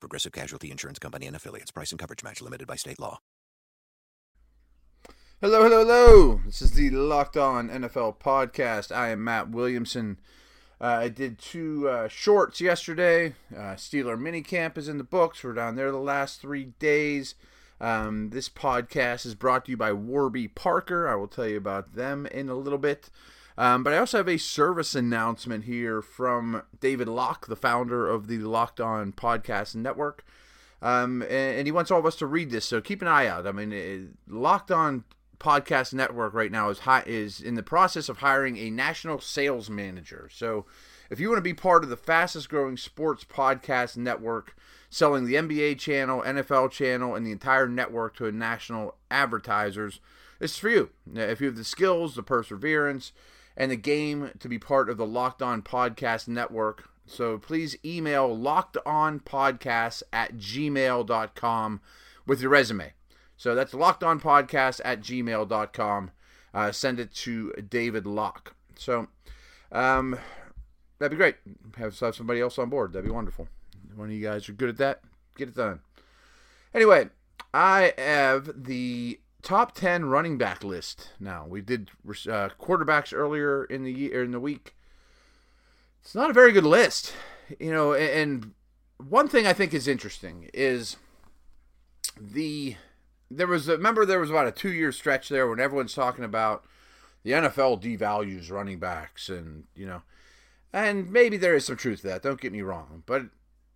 [0.00, 1.70] Progressive Casualty Insurance Company and affiliates.
[1.70, 3.20] Price and coverage match limited by state law.
[5.40, 6.40] Hello, hello, hello.
[6.44, 8.90] This is the Locked On NFL podcast.
[8.90, 10.18] I am Matt Williamson.
[10.80, 13.34] Uh, I did two uh, shorts yesterday.
[13.52, 15.42] Uh, Steeler minicamp is in the books.
[15.42, 17.34] We're down there the last three days.
[17.80, 21.08] Um, this podcast is brought to you by Warby Parker.
[21.08, 23.10] I will tell you about them in a little bit.
[23.58, 28.28] Um, but I also have a service announcement here from David Locke, the founder of
[28.28, 30.24] the Locked On Podcast Network.
[30.80, 33.26] Um, and, and, he wants all of us to read this, so keep an eye
[33.26, 33.48] out.
[33.48, 35.02] I mean, it, Locked On
[35.40, 39.68] Podcast Network right now is hi- is in the process of hiring a national sales
[39.68, 40.30] manager.
[40.32, 40.66] So,
[41.10, 44.56] if you want to be part of the fastest growing sports podcast network,
[44.88, 49.98] selling the NBA channel, NFL channel, and the entire network to national advertisers,
[50.38, 50.90] is for you.
[51.12, 53.10] If you have the skills, the perseverance,
[53.58, 56.88] and the game to be part of the Locked On Podcast Network.
[57.06, 61.80] So please email lockedonpodcast at gmail.com
[62.26, 62.92] with your resume.
[63.36, 66.10] So that's lockedonpodcast at gmail.com.
[66.54, 68.54] Uh, send it to David Locke.
[68.76, 69.08] So
[69.72, 70.16] um,
[70.98, 71.36] that'd be great.
[71.76, 72.92] Have, have somebody else on board.
[72.92, 73.48] That'd be wonderful.
[73.96, 75.00] One of you guys are good at that,
[75.36, 75.80] get it done.
[76.72, 77.08] Anyway,
[77.52, 81.46] I have the top 10 running back list now.
[81.46, 84.74] We did uh, quarterbacks earlier in the year in the week.
[86.02, 87.12] It's not a very good list,
[87.58, 87.94] you know.
[87.94, 88.52] And
[88.96, 90.96] one thing I think is interesting is
[92.20, 92.76] the
[93.30, 96.24] there was a, remember there was about a two year stretch there when everyone's talking
[96.24, 96.64] about
[97.22, 100.02] the NFL devalues running backs and you know,
[100.72, 102.22] and maybe there is some truth to that.
[102.22, 103.26] Don't get me wrong, but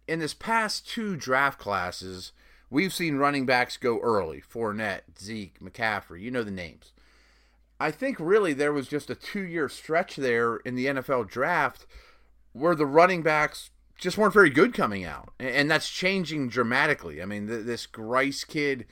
[0.09, 2.33] in this past two draft classes
[2.72, 6.94] We've seen running backs go early Fournette, Zeke, McCaffrey, you know the names.
[7.78, 11.84] I think really there was just a two year stretch there in the NFL draft
[12.55, 13.69] where the running backs
[13.99, 15.34] just weren't very good coming out.
[15.38, 17.21] And that's changing dramatically.
[17.21, 18.87] I mean, this Guice kid,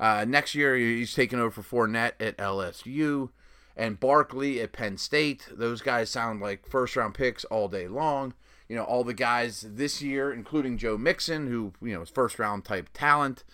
[0.00, 3.28] uh, next year he's taking over for Fournette at LSU
[3.76, 5.46] and Barkley at Penn State.
[5.52, 8.32] Those guys sound like first round picks all day long
[8.68, 12.38] you know all the guys this year, including Joe Mixon, who you know is first
[12.38, 13.44] round type talent.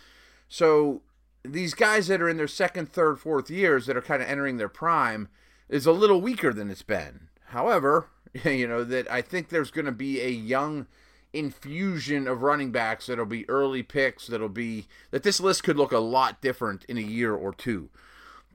[0.48, 1.02] So
[1.44, 4.56] these guys that are in their second, third, fourth years that are kind of entering
[4.56, 5.28] their prime
[5.68, 7.28] is a little weaker than it's been.
[7.46, 8.08] However,
[8.44, 10.86] you know that I think there's going to be a young
[11.32, 15.90] infusion of running backs that'll be early picks that'll be that this list could look
[15.90, 17.88] a lot different in a year or two.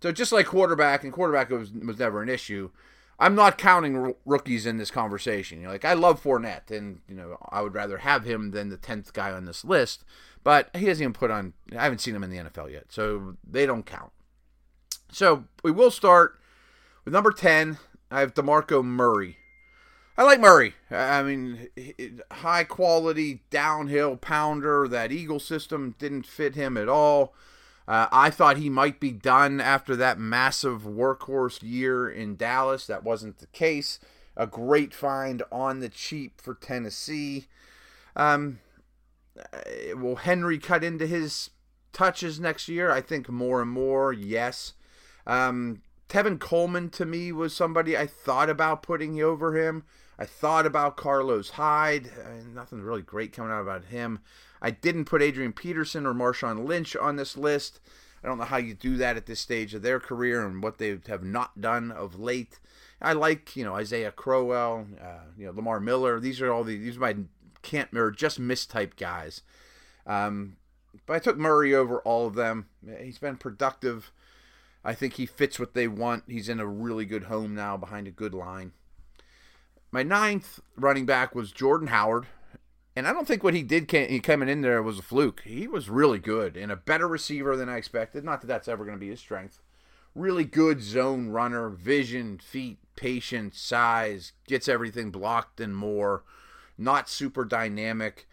[0.01, 2.69] So just like quarterback and quarterback was was never an issue.
[3.19, 5.61] I'm not counting r- rookies in this conversation.
[5.61, 8.77] You like I love Fournette, and you know I would rather have him than the
[8.77, 10.03] tenth guy on this list.
[10.43, 11.53] But he hasn't even put on.
[11.75, 14.11] I haven't seen him in the NFL yet, so they don't count.
[15.11, 16.39] So we will start
[17.05, 17.77] with number ten.
[18.11, 19.37] I have Demarco Murray.
[20.17, 20.73] I like Murray.
[20.89, 21.67] I mean,
[22.31, 24.87] high quality downhill pounder.
[24.87, 27.33] That Eagle system didn't fit him at all.
[27.87, 32.85] Uh, I thought he might be done after that massive workhorse year in Dallas.
[32.85, 33.99] That wasn't the case.
[34.35, 37.47] A great find on the cheap for Tennessee.
[38.15, 38.59] Um,
[39.53, 41.51] uh, will Henry cut into his
[41.93, 42.91] touches next year?
[42.91, 44.73] I think more and more, yes.
[45.25, 49.83] Um, Tevin Coleman to me was somebody I thought about putting over him.
[50.19, 52.07] I thought about Carlos Hyde.
[52.07, 54.19] Uh, nothing really great coming out about him.
[54.61, 57.79] I didn't put Adrian Peterson or Marshawn Lynch on this list.
[58.23, 60.79] I don't know how you do that at this stage of their career and what
[60.79, 62.59] they have not done of late.
[62.99, 66.19] I like, you know, Isaiah Crowell, uh, you know, Lamar Miller.
[66.19, 67.15] These are all the these are my
[67.61, 69.43] can't or just mistype guys.
[70.07, 70.57] Um,
[71.05, 72.67] but I took Murray over all of them.
[72.99, 74.11] He's been productive.
[74.83, 76.23] I think he fits what they want.
[76.27, 78.71] He's in a really good home now behind a good line.
[79.97, 82.27] My ninth running back was Jordan Howard.
[82.95, 85.41] And I don't think what he did he coming in there was a fluke.
[85.43, 88.23] He was really good and a better receiver than I expected.
[88.23, 89.59] Not that that's ever going to be his strength.
[90.13, 96.21] Really good zone runner, vision, feet, patience, size, gets everything blocked and more.
[96.77, 98.27] Not super dynamic.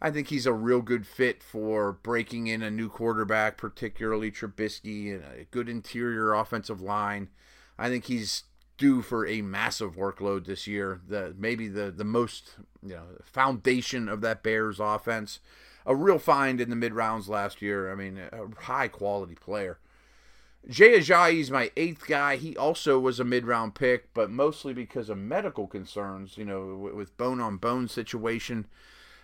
[0.00, 5.12] I think he's a real good fit for breaking in a new quarterback, particularly Trubisky,
[5.12, 7.30] and a good interior offensive line.
[7.76, 8.44] I think he's
[8.78, 11.00] due for a massive workload this year.
[11.06, 12.52] The maybe the the most
[12.82, 15.40] you know foundation of that Bears offense.
[15.84, 17.90] a real find in the mid rounds last year.
[17.92, 19.78] I mean, a high quality player.
[20.68, 22.36] Jay Ajayi is my eighth guy.
[22.36, 26.90] He also was a mid round pick, but mostly because of medical concerns, you know,
[26.94, 28.66] with bone on bone situation.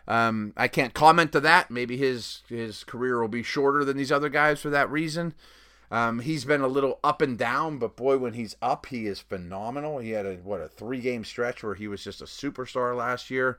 [0.07, 1.71] Um, I can't comment to that.
[1.71, 5.35] Maybe his his career will be shorter than these other guys for that reason.
[5.91, 9.21] Um, he's been a little up and down, but boy, when he's up, he is
[9.21, 9.99] phenomenal.
[9.99, 13.31] He had a what a three game stretch where he was just a superstar last
[13.31, 13.59] year.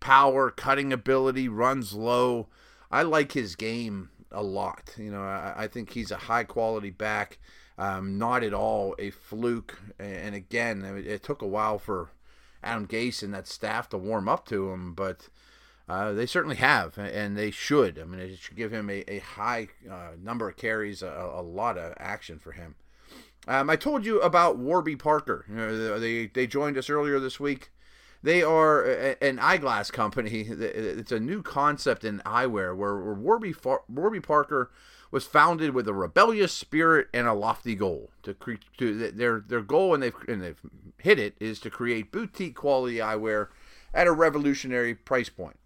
[0.00, 2.48] Power, cutting ability, runs low.
[2.90, 4.94] I like his game a lot.
[4.96, 7.38] You know, I, I think he's a high quality back,
[7.76, 9.80] um, not at all a fluke.
[9.98, 12.10] And again, it took a while for
[12.62, 15.28] Adam Gase and that staff to warm up to him, but
[15.88, 17.98] uh, they certainly have, and they should.
[17.98, 21.42] I mean, it should give him a, a high uh, number of carries, a, a,
[21.42, 22.74] lot of action for him.
[23.46, 25.46] Um, I told you about Warby Parker.
[25.48, 27.70] You know, they they joined us earlier this week.
[28.22, 28.82] They are
[29.22, 30.48] an eyeglass company.
[30.50, 33.54] It's a new concept in eyewear where, where Warby,
[33.88, 34.70] Warby Parker
[35.10, 38.10] was founded with a rebellious spirit and a lofty goal.
[38.24, 40.60] To, cre- to their their goal, and they've and they've
[40.98, 43.48] hit it, is to create boutique quality eyewear
[43.94, 45.56] at a revolutionary price point.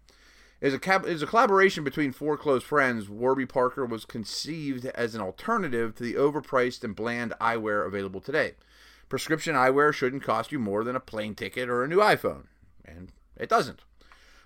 [0.63, 5.19] As a, as a collaboration between four close friends, Warby Parker was conceived as an
[5.19, 8.53] alternative to the overpriced and bland eyewear available today.
[9.09, 12.45] Prescription eyewear shouldn't cost you more than a plane ticket or a new iPhone,
[12.85, 13.81] and it doesn't.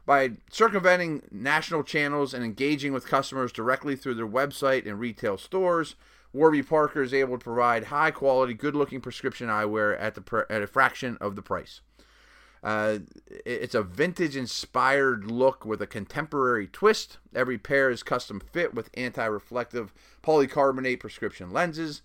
[0.08, 5.94] By circumventing national channels and engaging with customers directly through their website and retail stores,
[6.34, 10.64] Warby Parker is able to provide high quality, good looking prescription eyewear at, the, at
[10.64, 11.82] a fraction of the price.
[12.64, 13.00] Uh,
[13.46, 17.18] it's a vintage inspired look with a contemporary twist.
[17.36, 19.94] Every pair is custom fit with anti reflective
[20.24, 22.02] polycarbonate prescription lenses.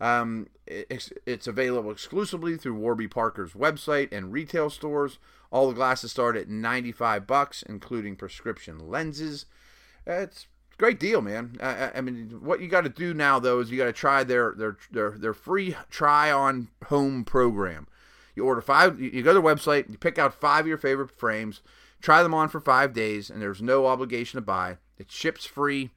[0.00, 5.18] Um, it's, it's, available exclusively through Warby Parker's website and retail stores.
[5.52, 9.46] All the glasses start at 95 bucks, including prescription lenses.
[10.04, 11.56] It's a great deal, man.
[11.62, 14.24] I, I mean, what you got to do now though is you got to try
[14.24, 17.86] their their their their free try on home program.
[18.34, 21.10] You order five, you go to the website, you pick out five of your favorite
[21.10, 21.60] frames,
[22.00, 24.78] try them on for five days, and there's no obligation to buy.
[24.98, 25.90] It ships free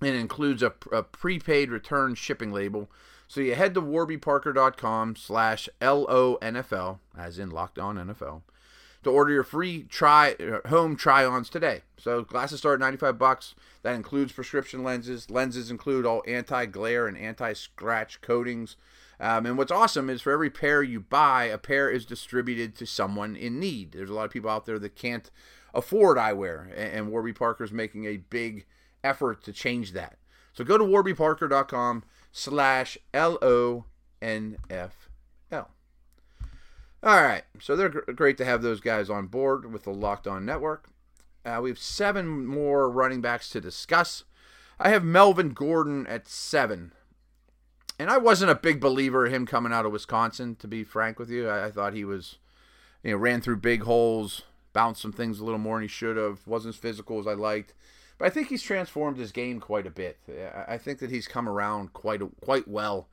[0.00, 2.90] and it includes a, a prepaid return shipping label.
[3.26, 8.42] So you head to warbyparker.com slash LONFL, as in Locked On NFL,
[9.02, 10.34] to order your free try
[10.66, 11.82] home try-ons today.
[11.98, 13.54] So glasses start at 95 bucks.
[13.82, 15.30] That includes prescription lenses.
[15.30, 18.76] Lenses include all anti-glare and anti-scratch coatings.
[19.20, 22.86] Um, and what's awesome is for every pair you buy, a pair is distributed to
[22.86, 23.92] someone in need.
[23.92, 25.30] There's a lot of people out there that can't
[25.74, 28.64] afford eyewear, and, and Warby Parker is making a big
[29.02, 30.18] effort to change that.
[30.52, 33.84] So go to warbyparker.com slash L-O-N-F-L.
[37.00, 40.26] All right, so they're gr- great to have those guys on board with the Locked
[40.26, 40.88] On Network.
[41.44, 44.24] Uh, we have seven more running backs to discuss.
[44.80, 46.92] I have Melvin Gordon at seven.
[47.98, 51.18] And I wasn't a big believer of him coming out of Wisconsin, to be frank
[51.18, 51.48] with you.
[51.48, 52.36] I, I thought he was,
[53.02, 54.42] you know, ran through big holes,
[54.72, 57.34] bounced some things a little more than he should have, wasn't as physical as I
[57.34, 57.74] liked.
[58.18, 60.18] But I think he's transformed his game quite a bit.
[60.66, 63.08] I think that he's come around quite quite well.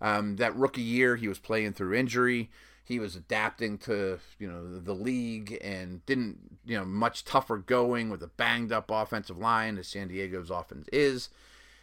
[0.00, 2.50] Um, that rookie year, he was playing through injury.
[2.82, 8.08] He was adapting to you know the league and didn't you know much tougher going
[8.08, 11.28] with a banged up offensive line as San Diego's offense is.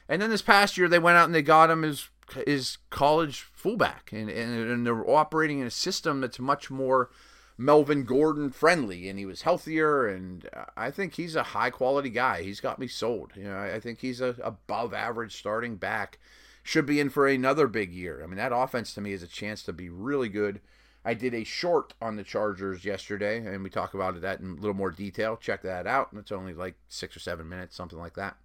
[0.10, 2.10] And then this past year, they went out and they got him his
[2.46, 7.10] his college fullback, and, and, and they're operating in a system that's much more
[7.58, 12.44] Melvin Gordon friendly, and he was healthier, and I think he's a high quality guy.
[12.44, 13.32] He's got me sold.
[13.36, 16.20] You know, I think he's a above average starting back.
[16.64, 18.24] Should be in for another big year.
[18.24, 20.62] I mean, that offense to me is a chance to be really good.
[21.06, 24.56] I did a short on the Chargers yesterday, and we talk about that in a
[24.56, 25.36] little more detail.
[25.36, 26.10] Check that out.
[26.16, 28.38] It's only like six or seven minutes, something like that.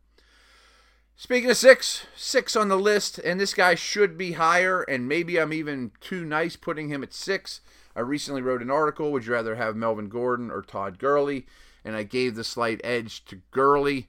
[1.21, 5.37] Speaking of six, six on the list, and this guy should be higher, and maybe
[5.37, 7.61] I'm even too nice putting him at six.
[7.97, 11.45] I recently wrote an article, Would you rather have Melvin Gordon or Todd Gurley?
[11.85, 14.07] And I gave the slight edge to Gurley.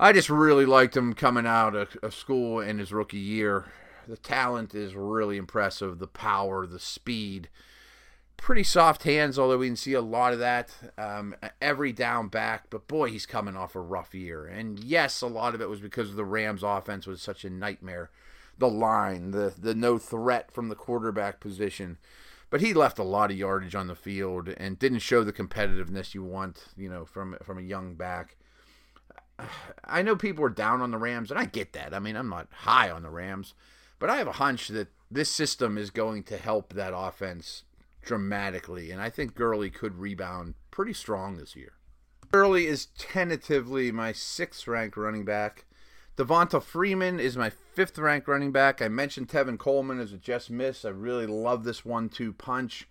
[0.00, 3.66] I just really liked him coming out of, of school in his rookie year.
[4.08, 7.48] The talent is really impressive, the power, the speed
[8.36, 12.70] pretty soft hands, although we can see a lot of that um, every down back.
[12.70, 14.46] But boy, he's coming off a rough year.
[14.46, 18.10] And yes, a lot of it was because the Rams' offense was such a nightmare.
[18.58, 21.98] The line, the the no threat from the quarterback position.
[22.48, 26.14] But he left a lot of yardage on the field and didn't show the competitiveness
[26.14, 28.36] you want, you know, from from a young back.
[29.84, 31.92] I know people are down on the Rams, and I get that.
[31.92, 33.52] I mean, I'm not high on the Rams,
[33.98, 37.64] but I have a hunch that this system is going to help that offense
[38.06, 41.72] dramatically, and I think Gurley could rebound pretty strong this year.
[42.32, 45.66] Gurley is tentatively my sixth ranked running back.
[46.16, 48.80] Devonta Freeman is my fifth ranked running back.
[48.80, 50.84] I mentioned Tevin Coleman as a just miss.
[50.84, 52.88] I really love this one two punch.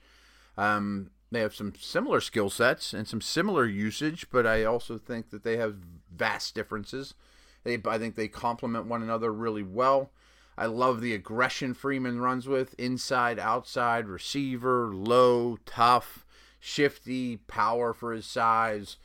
[0.57, 5.31] Um, they have some similar skill sets and some similar usage, but I also think
[5.31, 5.77] that they have
[6.15, 7.15] vast differences.
[7.63, 10.12] They, I think they complement one another really well.
[10.58, 16.26] I love the aggression Freeman runs with inside, outside, receiver, low, tough,
[16.60, 18.98] shifty, power for his size.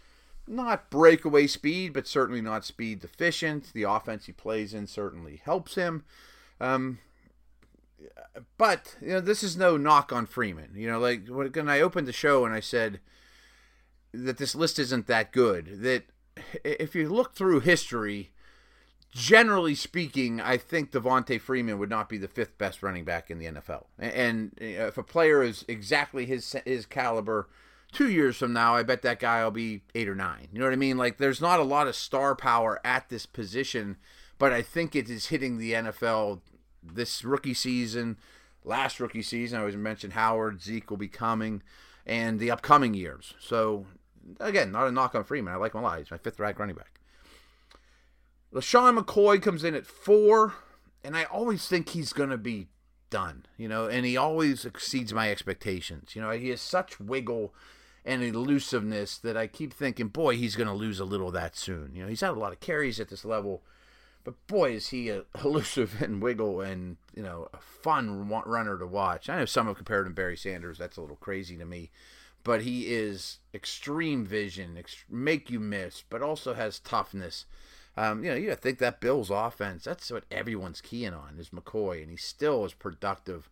[0.47, 3.73] Not breakaway speed, but certainly not speed deficient.
[3.73, 6.05] The offense he plays in certainly helps him.
[6.61, 6.99] Um,
[8.57, 10.73] but you know, this is no knock on Freeman.
[10.75, 13.01] You know, like when I opened the show and I said
[14.13, 15.83] that this list isn't that good.
[15.83, 16.05] That
[16.65, 18.31] if you look through history,
[19.13, 23.39] generally speaking, I think Devonta Freeman would not be the fifth best running back in
[23.39, 23.87] the NFL.
[23.99, 27.49] And uh, if a player is exactly his his caliber,
[27.93, 30.49] two years from now, I bet that guy will be eight or nine.
[30.53, 30.97] You know what I mean?
[30.97, 33.97] Like, there's not a lot of star power at this position,
[34.39, 36.41] but I think it is hitting the NFL
[36.83, 38.17] this rookie season,
[38.65, 39.59] last rookie season.
[39.59, 41.63] I always mentioned Howard, Zeke will be coming,
[42.07, 43.35] and the upcoming years.
[43.41, 43.87] So,
[44.39, 45.53] again, not a knock on Freeman.
[45.53, 45.99] I like him a lot.
[45.99, 47.01] He's my fifth ranked running back.
[48.53, 50.55] LeSean McCoy comes in at four,
[51.05, 52.69] and I always think he's going to be
[53.11, 56.15] done, you know, and he always exceeds my expectations.
[56.15, 57.55] You know, he has such wiggle
[58.05, 61.95] and elusiveness that I keep thinking, boy, he's going to lose a little that soon.
[61.95, 63.63] You know, he's had a lot of carries at this level
[64.25, 68.87] but boy, is he uh, elusive and wiggle and you know a fun runner to
[68.87, 69.29] watch.
[69.29, 70.79] I know some have compared him to Barry Sanders.
[70.79, 71.91] That's a little crazy to me,
[72.45, 74.79] but he is extreme vision,
[75.09, 77.47] make you miss, but also has toughness.
[77.97, 79.85] Um, you know, you think that Bills offense.
[79.85, 83.51] That's what everyone's keying on is McCoy, and he still is productive.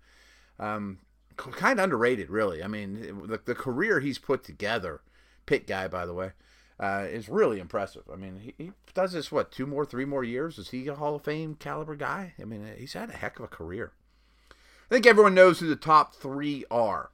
[0.59, 0.99] Um,
[1.37, 2.63] kind of underrated, really.
[2.63, 5.01] I mean, the, the career he's put together.
[5.47, 6.33] Pitt guy, by the way
[6.81, 8.03] uh, is really impressive.
[8.13, 10.59] I mean, he, he, does this what two more, three more years?
[10.59, 12.35] Is he a Hall of Fame caliber guy?
[12.41, 13.93] I mean, he's had a heck of a career.
[14.51, 17.11] I think everyone knows who the top three are.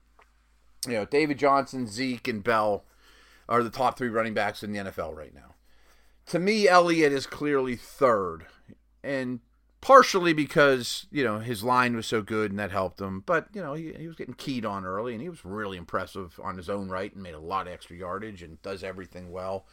[0.86, 2.84] You know, David Johnson, Zeke, and Bell
[3.48, 5.54] are the top three running backs in the NFL right now.
[6.26, 8.46] To me, Elliott is clearly third,
[9.02, 9.40] and
[9.80, 13.22] partially because you know his line was so good and that helped him.
[13.26, 16.40] But you know he, he was getting keyed on early, and he was really impressive
[16.42, 19.66] on his own right and made a lot of extra yardage and does everything well.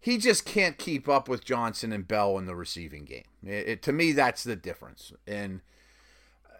[0.00, 3.24] He just can't keep up with Johnson and Bell in the receiving game.
[3.44, 5.12] It, it, to me, that's the difference.
[5.28, 5.60] And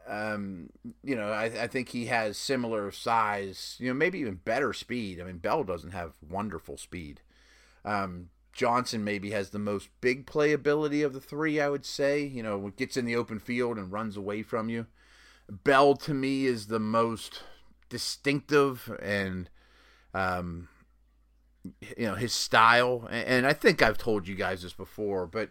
[0.07, 0.71] um,
[1.03, 5.21] you know, I, I think he has similar size, you know, maybe even better speed.
[5.21, 7.23] I mean, Bell doesn't have wonderful speed.
[7.85, 12.23] Um, Johnson maybe has the most big playability of the three, I would say.
[12.23, 14.87] You know, gets in the open field and runs away from you.
[15.51, 17.43] Bell to me is the most
[17.89, 19.51] distinctive and,
[20.15, 20.69] um,
[21.97, 23.09] you know, his style.
[23.11, 25.51] And I think I've told you guys this before, but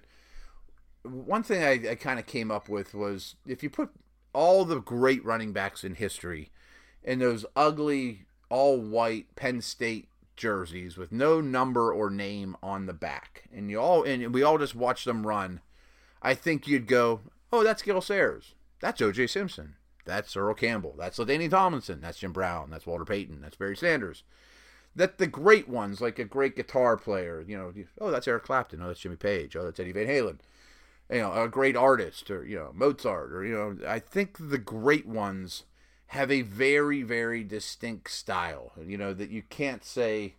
[1.04, 3.90] one thing I, I kind of came up with was if you put
[4.34, 6.52] all the great running backs in history
[7.04, 12.94] in those ugly, all white Penn State jerseys with no number or name on the
[12.94, 15.62] back, and you all and we all just watch them run,
[16.22, 17.22] I think you'd go,
[17.52, 18.56] "Oh, that's Gale Sayers.
[18.80, 19.28] That's O.J.
[19.28, 19.76] Simpson.
[20.06, 20.96] That's Earl Campbell.
[20.98, 22.02] That's LaDainian Tomlinson.
[22.02, 22.70] That's Jim Brown.
[22.72, 23.42] That's Walter Payton.
[23.42, 24.24] That's Barry Sanders."
[24.94, 28.82] That the great ones, like a great guitar player, you know, oh, that's Eric Clapton.
[28.82, 29.56] Oh, that's Jimmy Page.
[29.56, 30.40] Oh, that's Eddie Van Halen.
[31.10, 34.58] You know, a great artist, or you know, Mozart, or you know, I think the
[34.58, 35.64] great ones
[36.12, 38.74] have a very, very distinct style.
[38.86, 40.36] You know, that you can't say,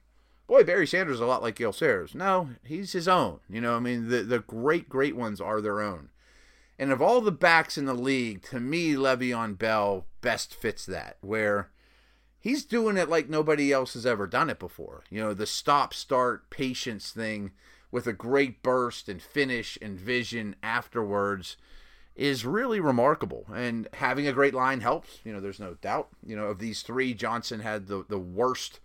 [0.47, 2.14] boy, Barry Sanders is a lot like Gale Sayers.
[2.14, 3.41] No, he's his own.
[3.49, 6.11] You know, I mean, the, the great, great ones are their own.
[6.79, 11.17] And of all the backs in the league, to me, Le'Veon Bell best fits that,
[11.23, 11.71] where
[12.38, 15.05] he's doing it like nobody else has ever done it before.
[15.09, 17.52] You know, the stop start patience thing
[17.91, 21.57] with a great burst and finish and vision afterwards
[22.14, 23.47] is really remarkable.
[23.54, 25.21] And having a great line helps.
[25.25, 26.09] You know, there's no doubt.
[26.26, 28.81] You know, of these three, Johnson had the, the worst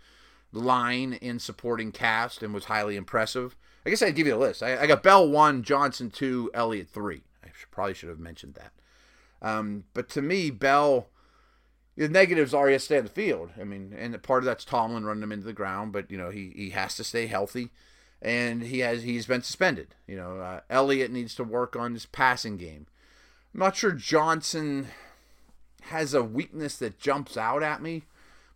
[0.51, 3.55] line in supporting cast and was highly impressive.
[3.86, 4.63] I guess I'd give you a list.
[4.63, 7.24] I, I got Bell one, Johnson two, Elliott three.
[7.43, 8.72] I should, probably should have mentioned that.
[9.41, 11.07] Um, but to me, Bell,
[11.96, 13.51] the negatives are he has to stay on the field.
[13.60, 16.29] I mean, and part of that's Tomlin running him into the ground, but you know
[16.29, 17.69] he he has to stay healthy,
[18.22, 19.96] and he has he's been suspended.
[20.07, 22.88] You know, uh, Elliott needs to work on his passing game.
[23.54, 24.88] I'm not sure Johnson
[25.84, 28.04] has a weakness that jumps out at me,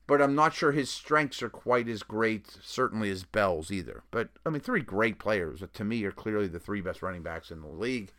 [0.07, 4.03] but I'm not sure his strengths are quite as great, certainly as Bell's either.
[4.11, 7.51] But I mean, three great players to me are clearly the three best running backs
[7.51, 8.11] in the league.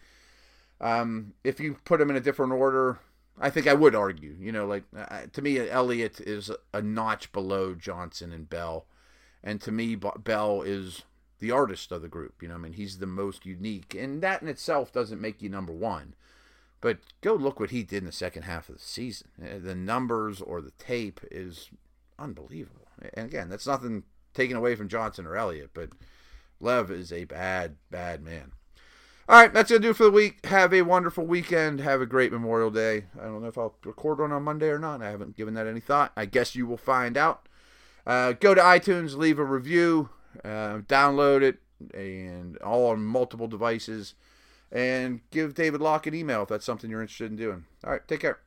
[0.80, 2.98] Um, if you put them in a different order,
[3.38, 4.34] I think I would argue.
[4.38, 8.86] You know, like uh, to me, Elliott is a notch below Johnson and Bell,
[9.44, 11.02] and to me, Bell is
[11.38, 12.42] the artist of the group.
[12.42, 15.48] You know, I mean, he's the most unique, and that in itself doesn't make you
[15.48, 16.14] number one.
[16.82, 19.28] But go look what he did in the second half of the season.
[19.40, 21.70] Uh, the numbers or the tape is
[22.18, 22.88] unbelievable.
[23.14, 24.02] And again, that's nothing
[24.34, 25.90] taken away from Johnson or Elliott, but
[26.60, 28.52] Lev is a bad, bad man.
[29.28, 30.44] All right, that's going to do for the week.
[30.46, 31.80] Have a wonderful weekend.
[31.80, 33.04] Have a great Memorial Day.
[33.18, 35.00] I don't know if I'll record one on Monday or not.
[35.00, 36.12] I haven't given that any thought.
[36.16, 37.48] I guess you will find out.
[38.04, 40.10] Uh, go to iTunes, leave a review,
[40.44, 41.60] uh, download it,
[41.94, 44.14] and all on multiple devices.
[44.72, 47.66] And give David Locke an email if that's something you're interested in doing.
[47.84, 48.38] All right, take care.